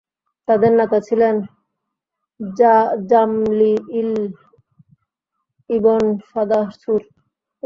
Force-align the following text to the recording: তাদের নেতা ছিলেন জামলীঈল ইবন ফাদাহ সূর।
তাদের 0.47 0.71
নেতা 0.79 0.99
ছিলেন 1.07 1.35
জামলীঈল 3.09 4.11
ইবন 5.69 6.03
ফাদাহ 6.29 6.65
সূর। 6.81 7.01